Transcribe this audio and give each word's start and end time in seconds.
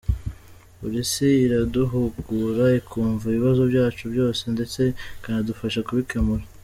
Polisi 0.79 1.27
iraduhugura, 1.45 2.65
ikumva 2.79 3.23
ibibazo 3.27 3.61
byacu 3.71 4.03
byose 4.13 4.41
ndetse 4.55 4.81
ikanadufasha 5.17 5.81
kubikemura. 5.89 6.43